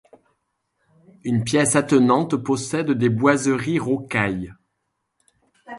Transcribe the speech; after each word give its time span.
Une 1.23 1.43
pièce 1.43 1.75
attenante 1.75 2.35
possède 2.35 2.89
des 2.89 3.09
boiseries 3.09 3.77
rocaille. 3.77 4.51